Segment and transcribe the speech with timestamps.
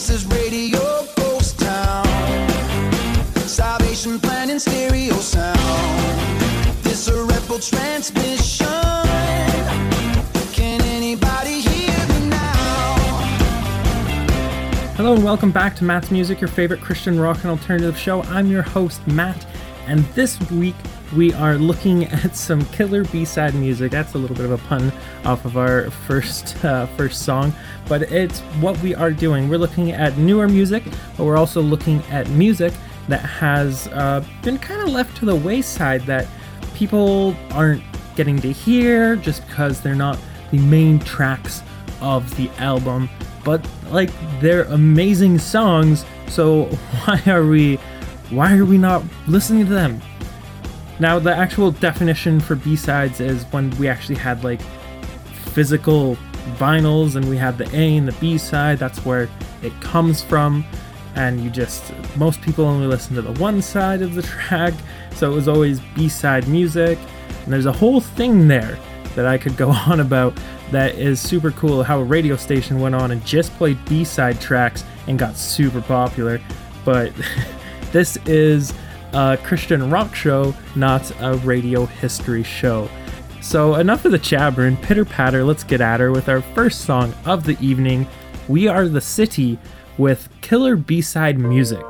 [0.00, 0.80] This is Radio
[1.14, 2.06] Ghost Town.
[3.46, 5.60] Salvation Plan stereo sound.
[6.82, 7.12] This a
[7.60, 8.66] transmission.
[14.96, 18.22] Hello and welcome back to Matt's Music, your favorite Christian rock and alternative show.
[18.22, 19.46] I'm your host, Matt,
[19.86, 20.76] and this week
[21.14, 23.90] we are looking at some killer B-side music.
[23.92, 24.92] That's a little bit of a pun
[25.24, 27.52] off of our first uh, first song,
[27.88, 29.48] but it's what we are doing.
[29.48, 30.84] We're looking at newer music,
[31.16, 32.72] but we're also looking at music
[33.08, 36.26] that has uh, been kind of left to the wayside that
[36.74, 37.82] people aren't
[38.16, 40.18] getting to hear just because they're not
[40.50, 41.62] the main tracks
[42.00, 43.08] of the album.
[43.44, 46.64] But like they're amazing songs, so
[47.04, 47.76] why are we
[48.30, 50.00] why are we not listening to them?
[51.00, 54.60] Now, the actual definition for B sides is when we actually had like
[55.32, 56.18] physical
[56.56, 59.26] vinyls and we had the A and the B side, that's where
[59.62, 60.62] it comes from.
[61.14, 64.74] And you just, most people only listen to the one side of the track,
[65.14, 66.98] so it was always B side music.
[67.44, 68.78] And there's a whole thing there
[69.16, 70.38] that I could go on about
[70.70, 74.38] that is super cool how a radio station went on and just played B side
[74.38, 76.42] tracks and got super popular.
[76.84, 77.12] But
[77.90, 78.74] this is
[79.12, 82.88] a Christian rock show, not a radio history show.
[83.40, 84.18] So, enough of the
[84.66, 88.06] and pitter patter, let's get at her with our first song of the evening
[88.48, 89.58] We Are the City
[89.96, 91.84] with killer B side music.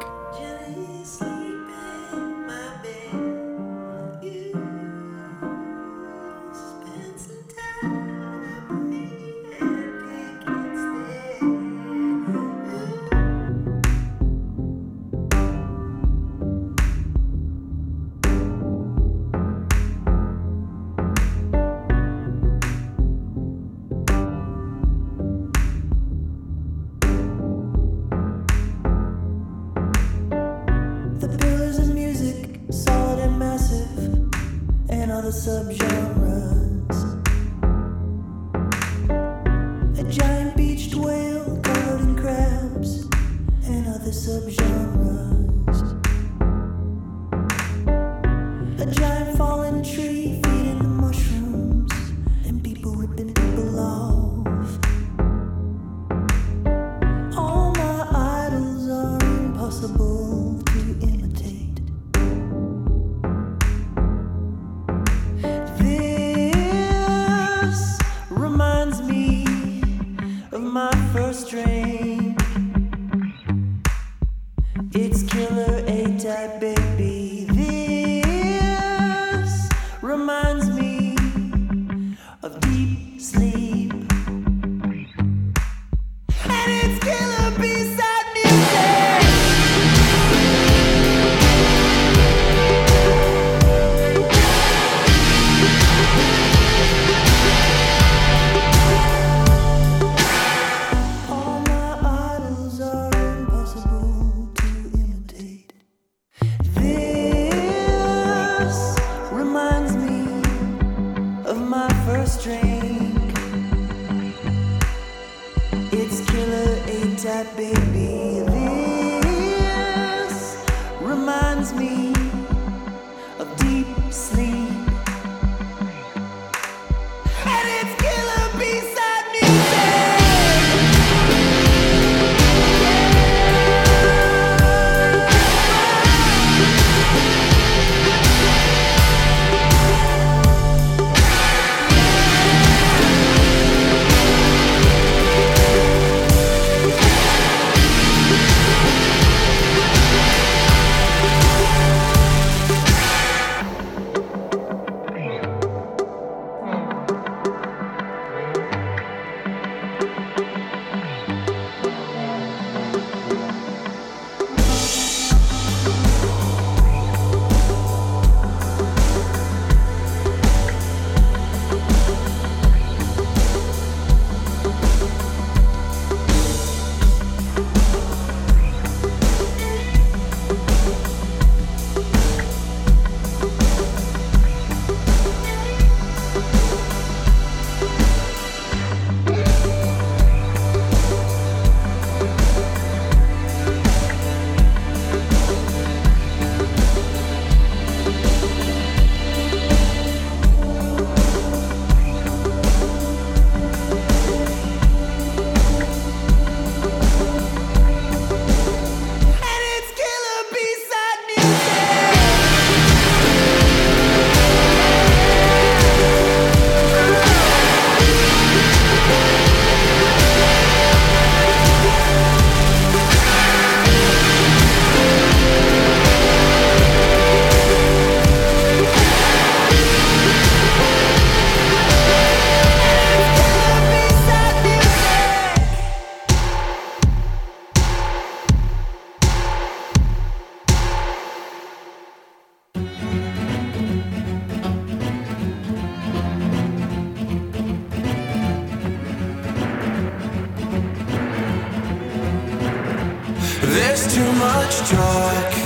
[254.70, 255.59] much talk.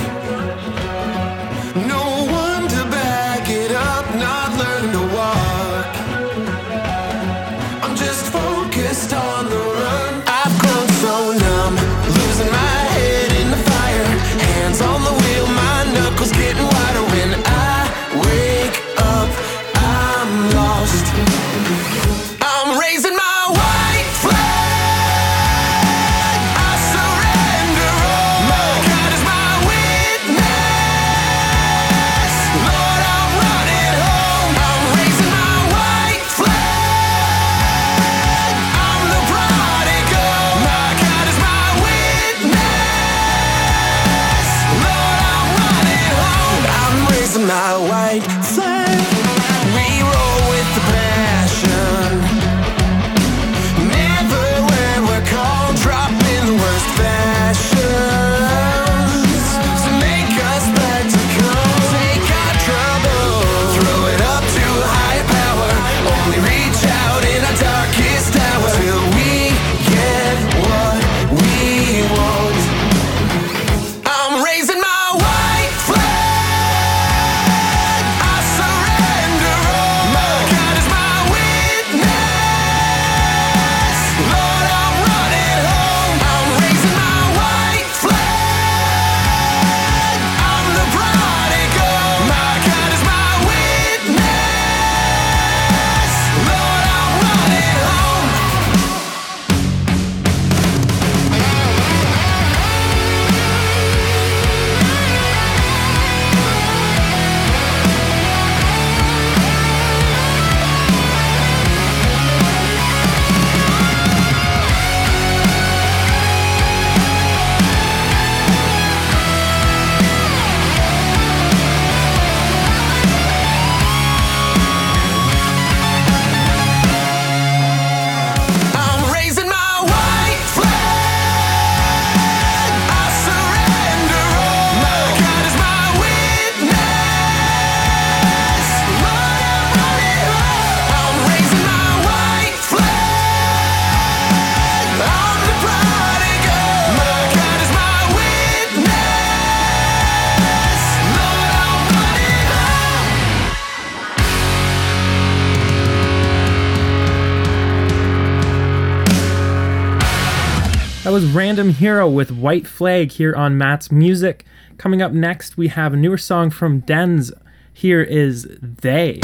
[161.35, 164.45] Random Hero with White Flag here on Matt's Music.
[164.77, 167.29] Coming up next, we have a newer song from Dens.
[167.73, 169.19] Here is They.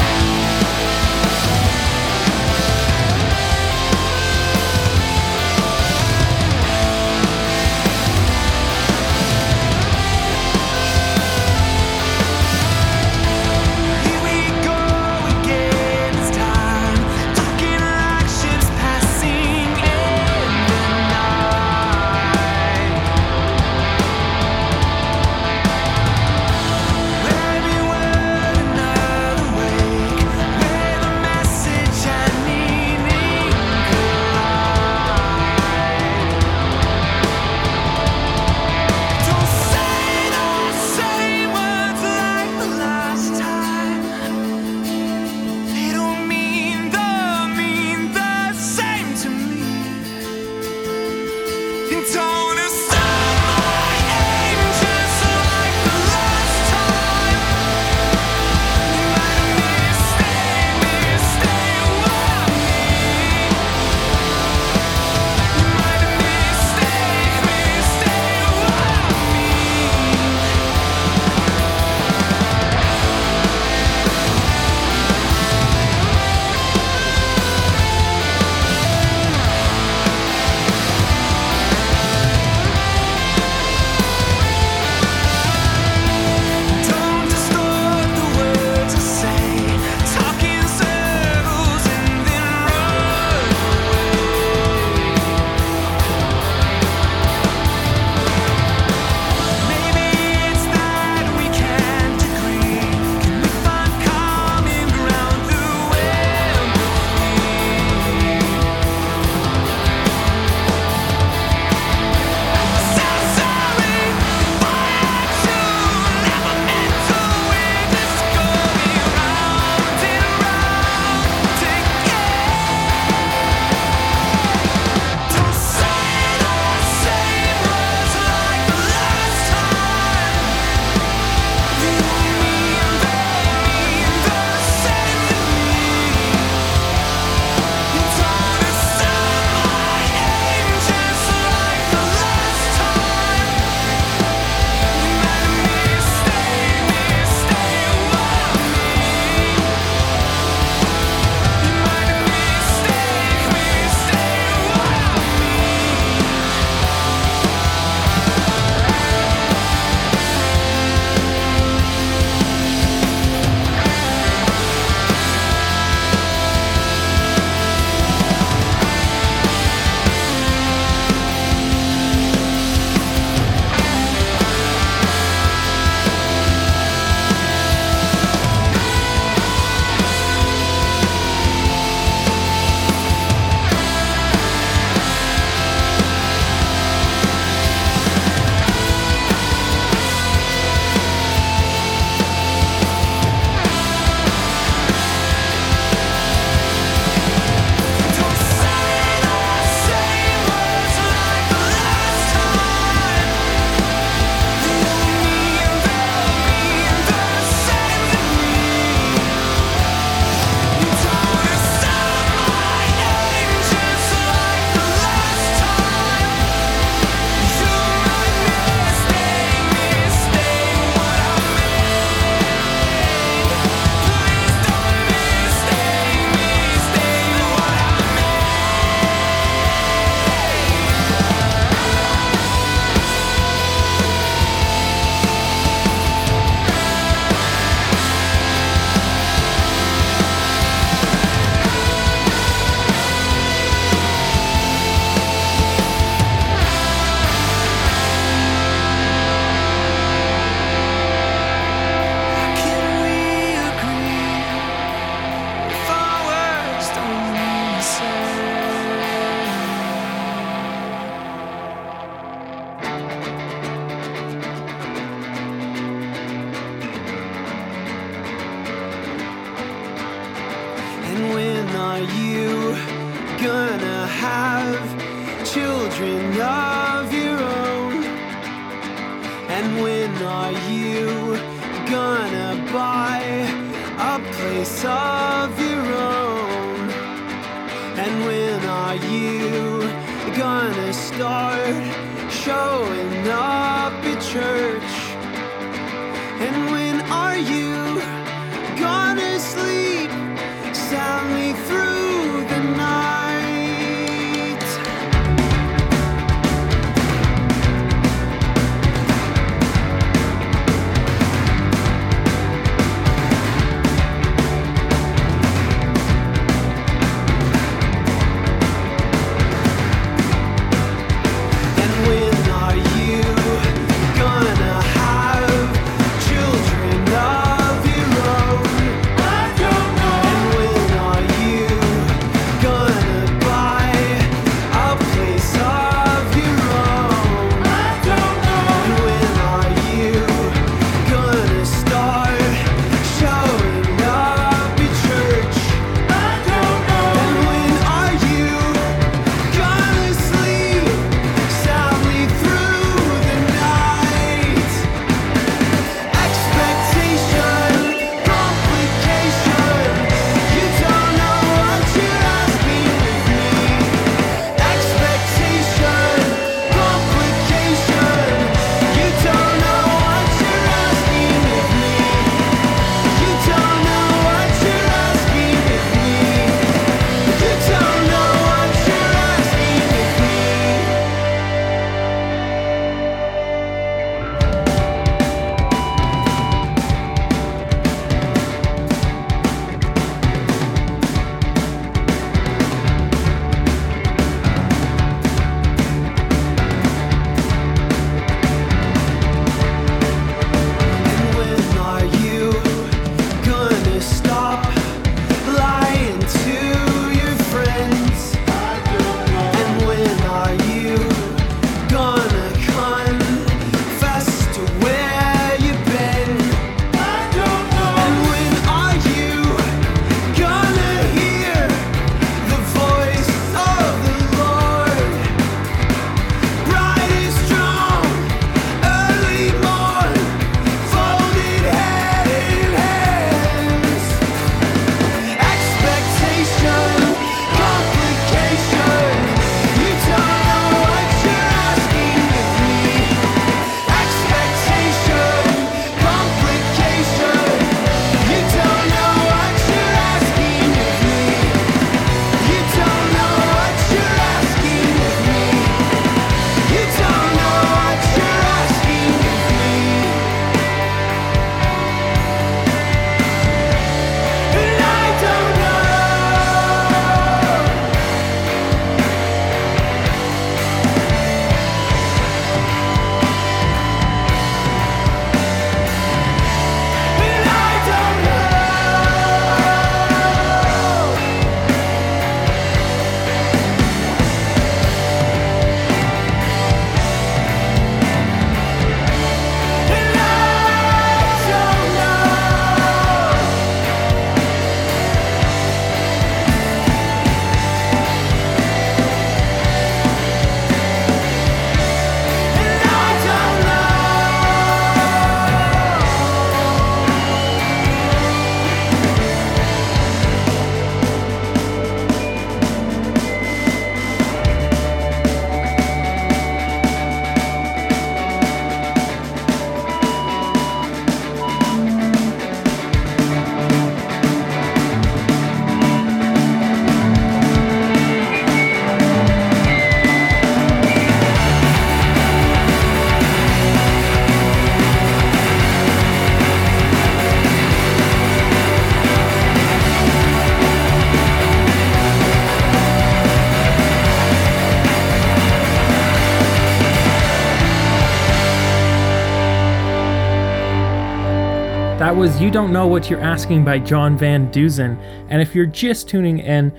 [552.22, 554.96] was You Don't Know What You're Asking by John Van Deusen.
[555.28, 556.72] And if you're just tuning in,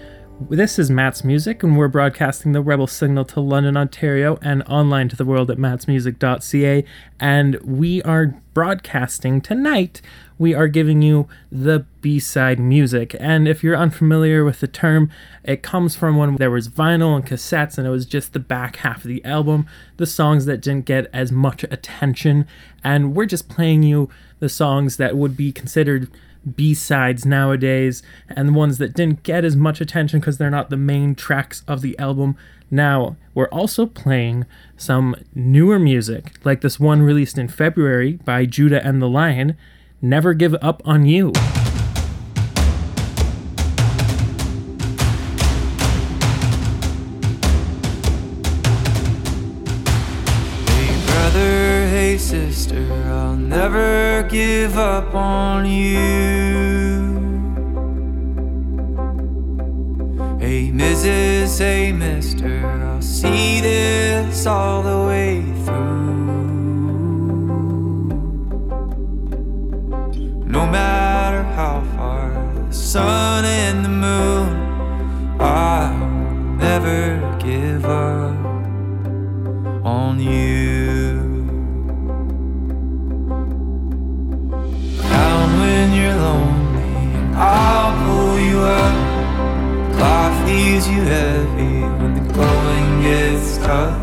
[0.49, 5.08] this is Matt's Music, and we're broadcasting the Rebel Signal to London, Ontario, and online
[5.10, 6.84] to the world at mattsmusic.ca.
[7.19, 10.01] And we are broadcasting tonight.
[10.38, 13.15] We are giving you the B side music.
[13.19, 15.10] And if you're unfamiliar with the term,
[15.43, 18.77] it comes from when there was vinyl and cassettes, and it was just the back
[18.77, 19.65] half of the album,
[19.97, 22.47] the songs that didn't get as much attention.
[22.84, 26.10] And we're just playing you the songs that would be considered
[26.56, 30.77] B-sides nowadays and the ones that didn't get as much attention because they're not the
[30.77, 32.36] main tracks of the album.
[32.69, 38.86] Now, we're also playing some newer music, like this one released in February by Judah
[38.86, 39.56] and the Lion,
[40.01, 41.32] Never Give Up on You.
[50.65, 56.12] Hey brother, hey sister, I'll never give up on you.
[61.93, 66.03] Mister, I'll see this all the way through.
[70.45, 72.32] No matter how far
[72.67, 76.10] the sun and the moon, I'll
[76.58, 78.36] never give up
[79.86, 81.21] on you.
[85.10, 87.92] Down when you're lonely, I'll
[90.53, 93.97] leaves you heavy when the going gets tough.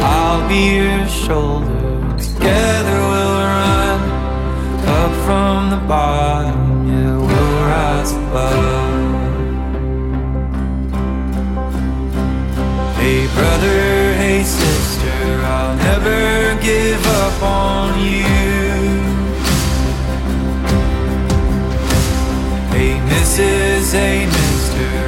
[0.00, 1.80] I'll be your shoulder,
[2.26, 4.00] together we'll run
[4.98, 6.60] up from the bottom.
[6.90, 8.96] Yeah, we'll rise above.
[12.98, 13.78] Hey brother,
[14.22, 15.16] hey sister,
[15.54, 16.20] I'll never
[16.62, 18.24] give up on you.
[22.72, 24.37] Hey Mrs., hey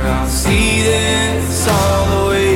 [0.02, 2.49] I'll see this all the way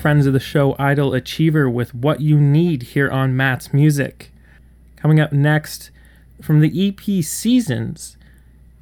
[0.00, 4.32] friends of the show Idol Achiever with What You Need here on Matt's Music.
[4.96, 5.90] Coming up next,
[6.40, 8.16] from the EP Seasons,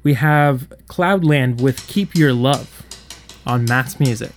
[0.01, 2.85] we have Cloudland with Keep Your Love
[3.45, 4.31] on Matt's Music.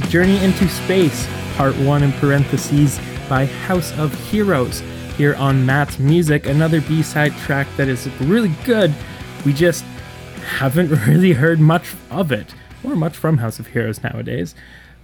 [0.00, 4.80] Was Journey into Space, part one in parentheses by House of Heroes
[5.16, 8.92] here on Matt's Music, another B side track that is really good.
[9.46, 9.84] We just
[10.56, 14.56] haven't really heard much of it, or much from House of Heroes nowadays.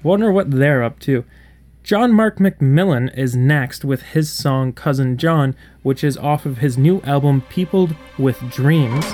[0.03, 1.25] Wonder what they're up to.
[1.85, 6.77] John Mark McMillan is next with his song Cousin John, which is off of his
[6.77, 9.05] new album Peopled with Dreams.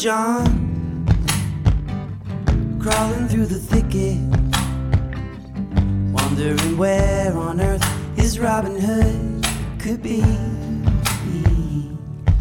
[0.00, 1.04] John,
[2.80, 4.16] crawling through the thicket,
[6.10, 7.84] wondering where on earth
[8.16, 9.46] his Robin Hood
[9.78, 10.22] could be.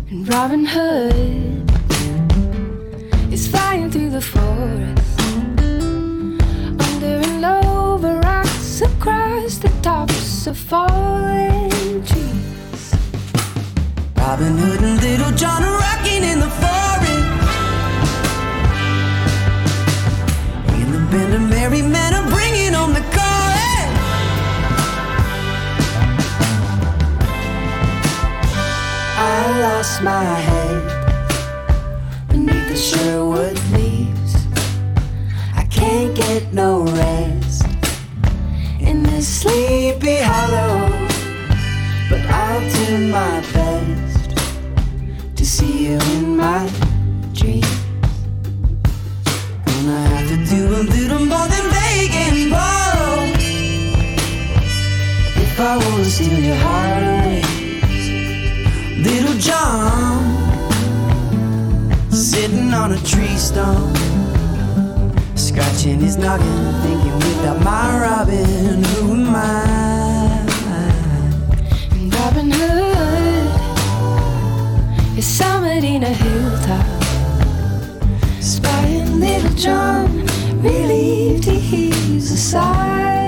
[0.09, 1.69] And Robin Hood
[3.33, 5.19] is flying through the forest,
[5.59, 12.95] under and over rocks, across the tops of fallen trees.
[14.15, 16.68] Robin Hood and Little John are rocking in the forest.
[30.01, 30.81] My head
[32.29, 33.58] beneath the Sherwood
[56.19, 57.41] steal your heart away.
[59.07, 60.19] Little John
[62.11, 63.97] sitting on a tree stump,
[65.35, 70.45] scratching his noggin, thinking without my Robin, who am I?
[72.17, 73.49] Robin Hood,
[75.15, 76.85] Yosemite in a hilltop,
[78.41, 80.25] spying Little John,
[80.61, 83.18] relieved he's aside.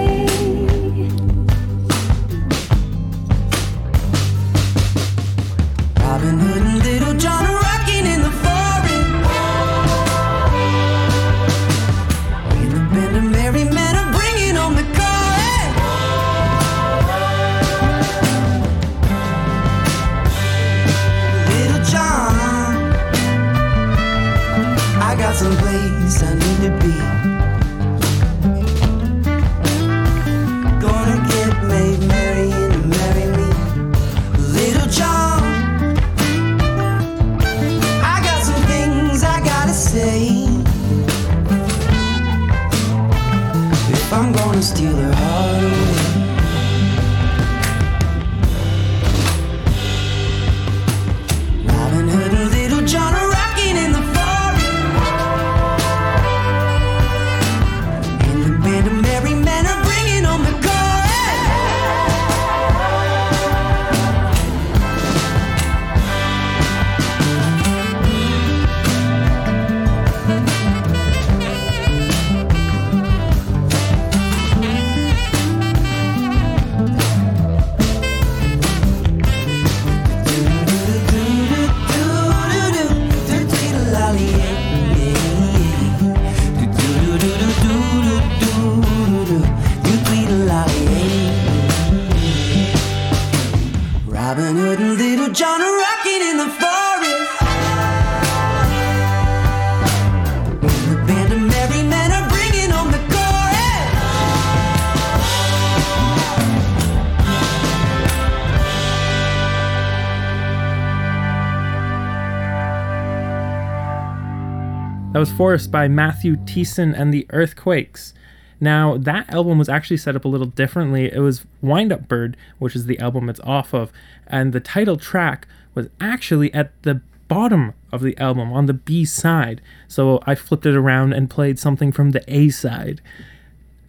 [115.52, 118.14] Horse by Matthew Thiessen and the Earthquakes.
[118.62, 121.12] Now, that album was actually set up a little differently.
[121.12, 123.92] It was Wind Up Bird, which is the album it's off of,
[124.28, 129.04] and the title track was actually at the bottom of the album on the B
[129.04, 129.60] side.
[129.90, 133.02] So I flipped it around and played something from the A side.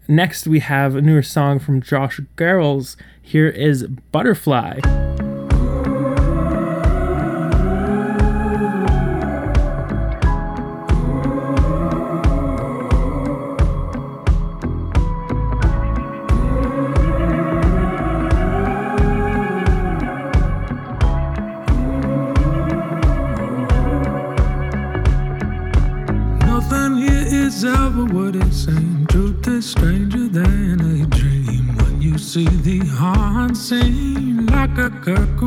[0.08, 2.96] Next, we have a newer song from Josh Garrels.
[3.22, 4.80] Here is Butterfly.
[35.02, 35.41] Kirk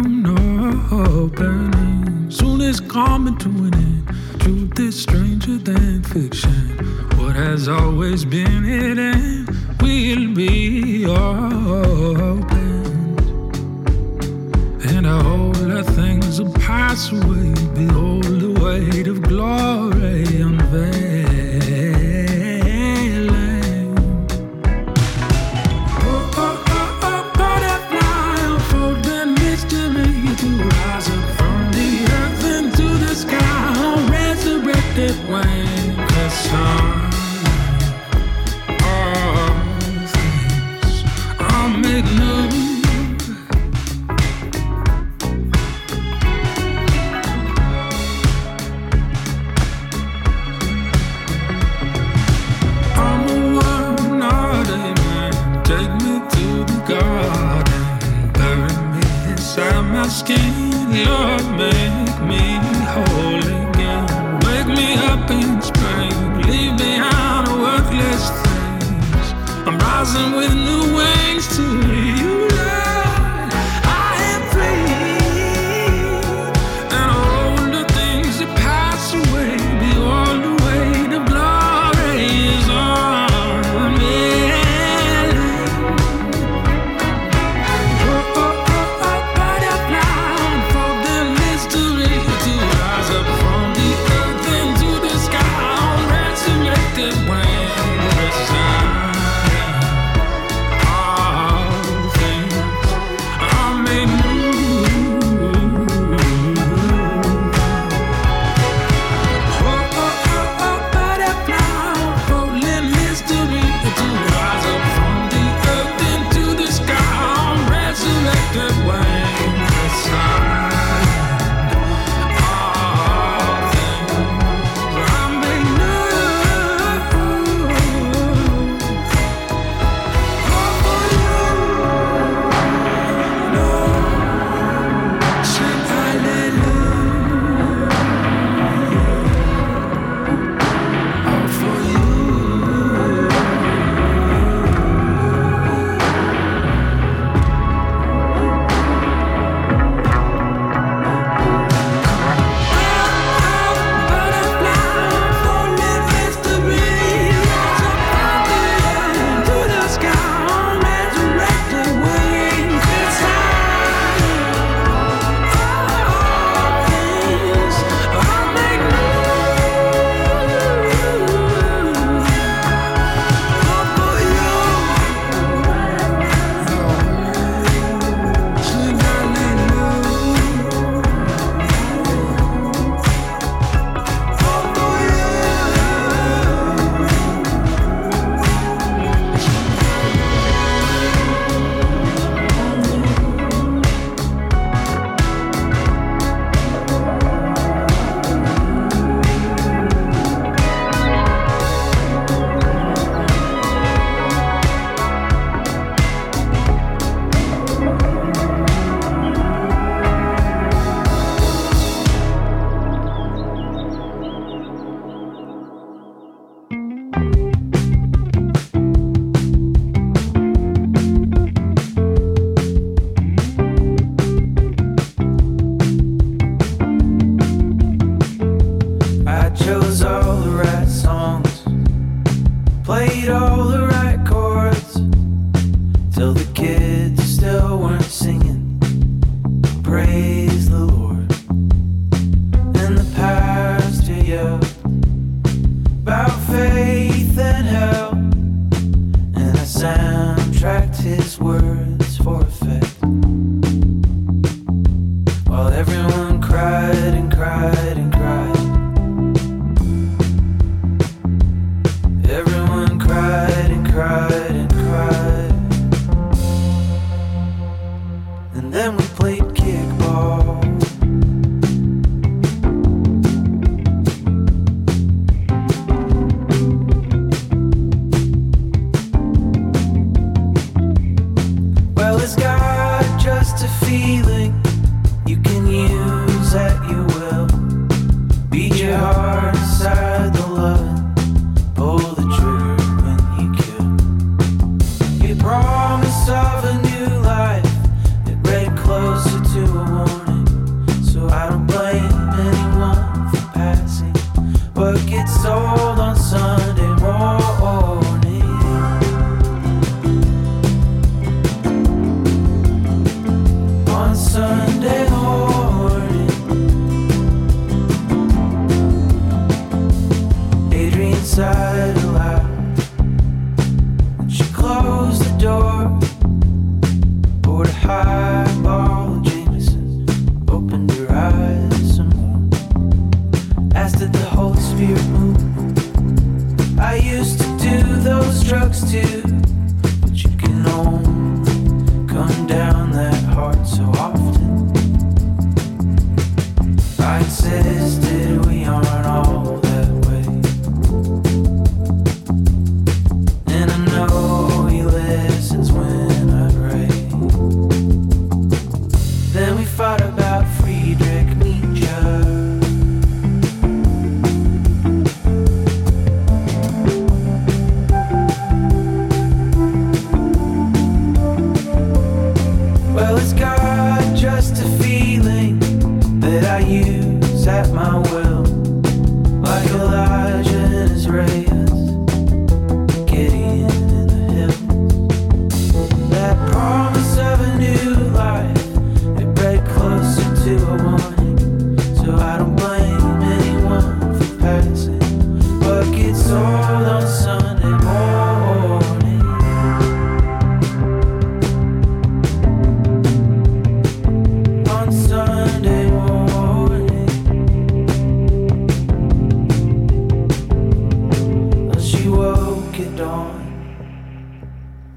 [412.96, 414.48] dawn,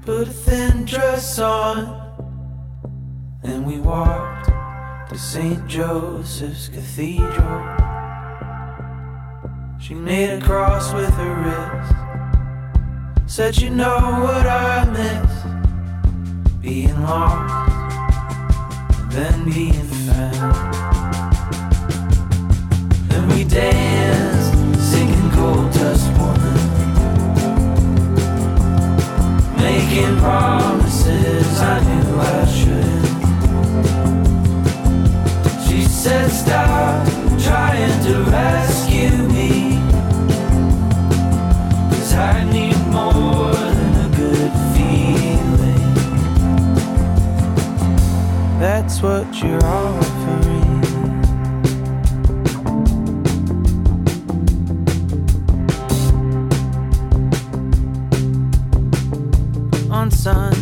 [0.03, 1.77] put a thin dress on,
[3.43, 4.49] and we walked
[5.09, 5.67] to St.
[5.67, 7.63] Joseph's Cathedral.
[9.79, 15.31] She made a cross with her wrist, said, You know what I miss?
[16.61, 17.69] Being lost
[19.11, 20.73] than being found.
[23.09, 24.53] Then we danced,
[24.91, 26.58] singing Gold Dust Woman,
[29.61, 33.09] making promises I knew I should.
[35.65, 37.07] She said, Stop
[37.47, 39.51] trying to rescue me,
[41.89, 45.93] 'cause I need more than a good feeling.
[48.59, 50.68] That's what you're offering.
[59.99, 60.58] On Sunday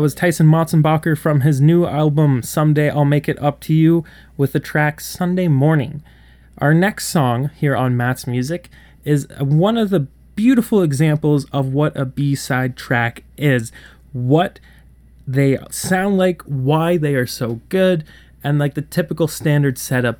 [0.00, 4.02] That was Tyson Motsenbocker from his new album Someday I'll Make It Up to You
[4.34, 6.02] with the track Sunday Morning.
[6.56, 8.70] Our next song here on Matt's Music
[9.04, 13.72] is one of the beautiful examples of what a B-side track is.
[14.14, 14.58] What
[15.26, 18.02] they sound like, why they are so good,
[18.42, 20.18] and like the typical standard setup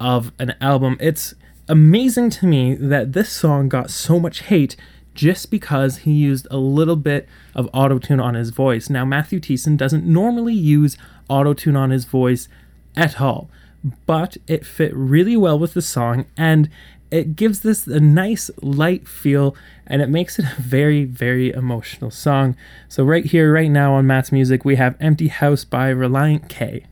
[0.00, 0.96] of an album.
[0.98, 1.34] It's
[1.68, 4.74] amazing to me that this song got so much hate
[5.20, 8.88] just because he used a little bit of autotune on his voice.
[8.88, 10.96] Now, Matthew Thiessen doesn't normally use
[11.28, 12.48] autotune on his voice
[12.96, 13.50] at all,
[14.06, 16.70] but it fit really well with the song and
[17.10, 19.54] it gives this a nice light feel
[19.86, 22.56] and it makes it a very, very emotional song.
[22.88, 26.86] So, right here, right now on Matt's Music, we have Empty House by Relient K.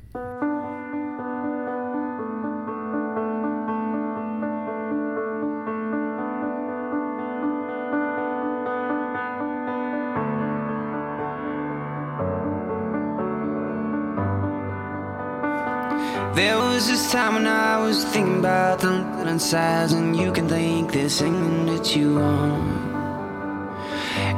[18.39, 22.89] about the little sides, and you can think this thing that you want.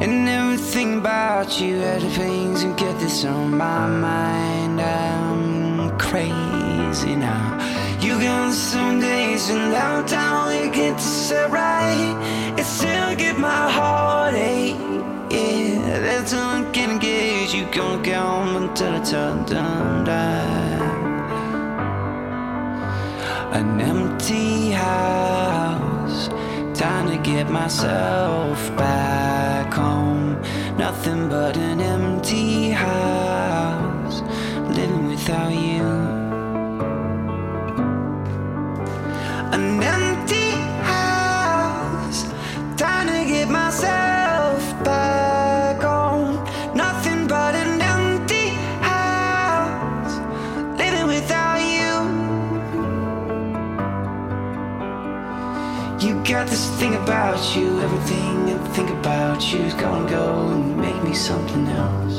[0.02, 4.80] And everything about you, other things, and get this on my mind.
[4.80, 7.58] I'm crazy now.
[8.00, 12.14] You got some days and downtown, you get to set right.
[12.58, 14.76] It still get my heart ache.
[15.30, 17.54] Yeah, that's all I can engage.
[17.54, 20.04] You gon' go until it's all done.
[20.04, 20.99] die.
[23.52, 26.28] An empty house,
[26.72, 30.40] time to get myself back home.
[30.78, 34.20] Nothing but an empty house,
[34.76, 35.99] living without you.
[56.40, 61.02] Got this thing about you, everything I think about you is gonna go and make
[61.04, 62.16] me something else.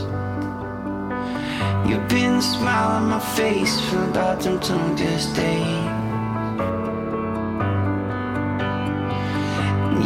[1.88, 5.66] You've been smiling my face for about them till this day.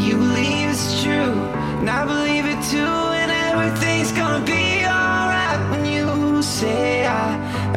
[0.05, 1.35] You believe it's true,
[1.79, 7.25] and I believe it too, and everything's gonna be alright when you say I,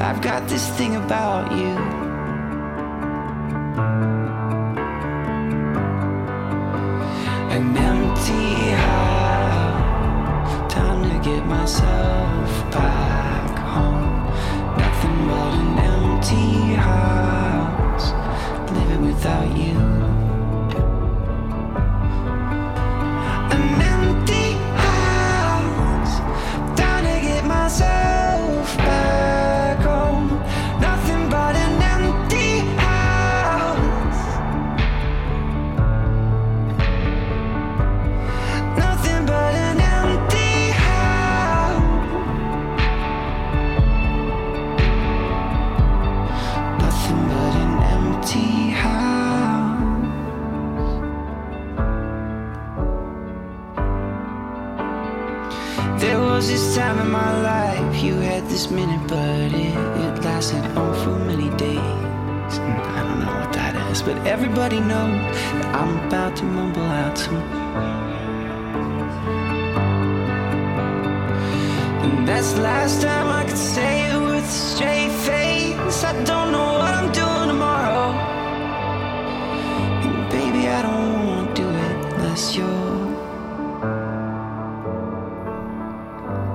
[0.08, 1.97] I've got this thing about you.
[16.30, 18.12] Empty house,
[18.72, 19.97] living without you.
[73.58, 76.04] With a straight face.
[76.04, 78.12] I don't know what I'm doing tomorrow.
[80.06, 82.68] And baby, I don't wanna do it unless you're.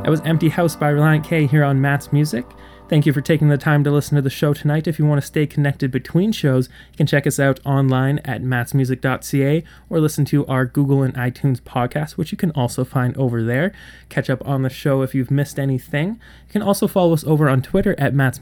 [0.04, 2.46] That was Empty House by Relient K here on Matt's Music.
[2.90, 4.88] Thank you for taking the time to listen to the show tonight.
[4.88, 8.44] If you want to stay connected between shows, you can check us out online at
[8.44, 13.42] mattsmusic.ca or listen to our Google and iTunes podcast, which you can also find over
[13.42, 13.74] there.
[14.10, 16.10] Catch up on the show if you've missed anything.
[16.48, 18.40] You can also follow us over on Twitter at Matt's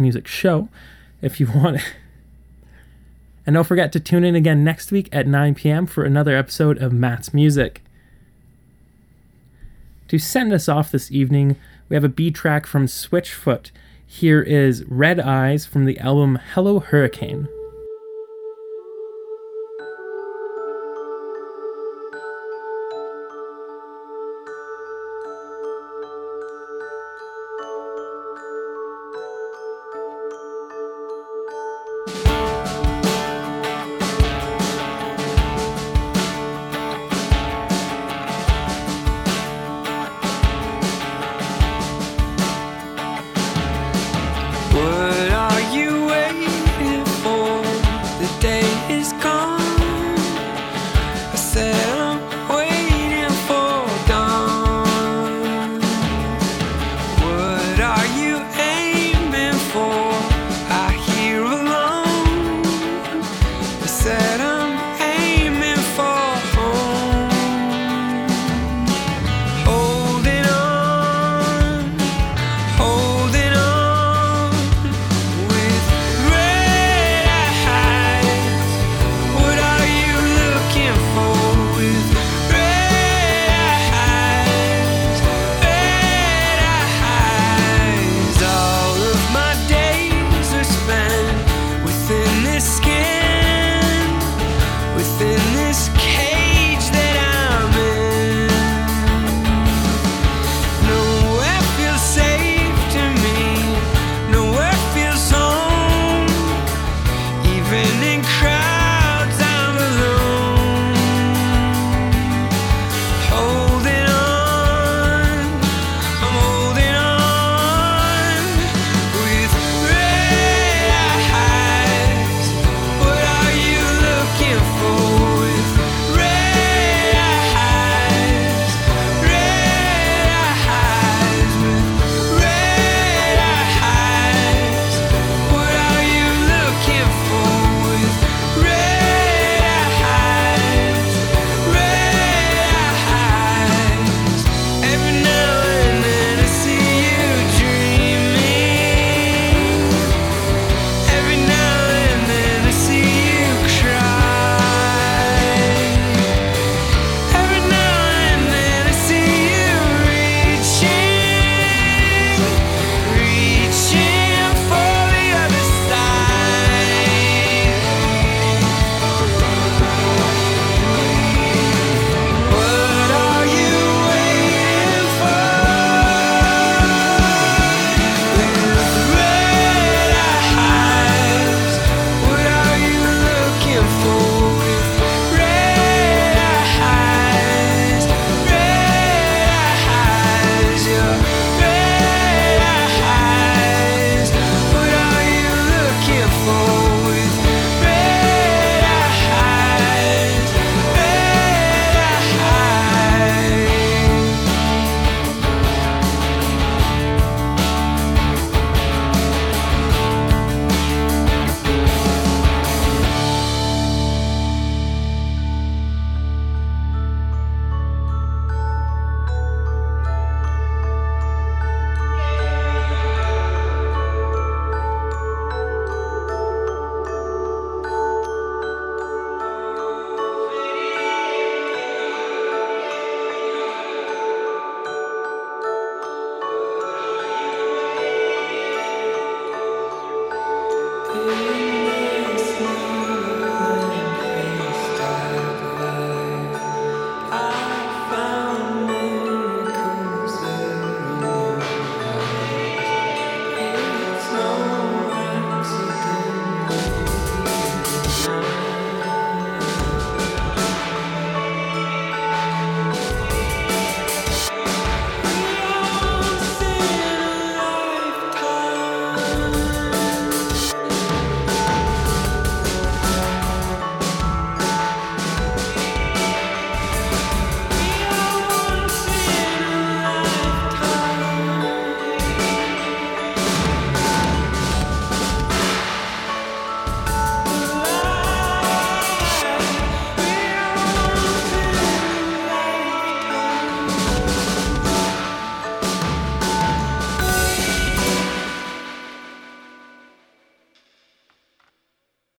[1.21, 1.81] if you want.
[3.43, 5.87] And don't forget to tune in again next week at 9 p.m.
[5.87, 7.81] for another episode of Matt's Music.
[10.09, 11.55] To send us off this evening,
[11.89, 13.71] we have a B track from Switchfoot.
[14.13, 17.47] Here is Red Eyes from the album Hello Hurricane.